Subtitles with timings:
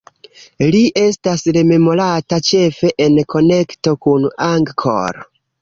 [0.75, 5.25] Li estas rememorata ĉefe en konekto kun Angkor.